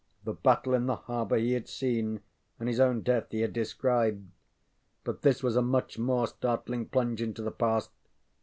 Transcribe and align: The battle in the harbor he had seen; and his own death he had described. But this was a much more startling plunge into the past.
The 0.23 0.33
battle 0.33 0.73
in 0.73 0.87
the 0.87 0.95
harbor 0.95 1.35
he 1.37 1.51
had 1.53 1.67
seen; 1.69 2.21
and 2.59 2.67
his 2.67 2.79
own 2.79 3.01
death 3.01 3.27
he 3.29 3.41
had 3.41 3.53
described. 3.53 4.31
But 5.03 5.21
this 5.21 5.43
was 5.43 5.55
a 5.55 5.61
much 5.61 5.99
more 5.99 6.25
startling 6.25 6.87
plunge 6.87 7.21
into 7.21 7.43
the 7.43 7.51
past. 7.51 7.91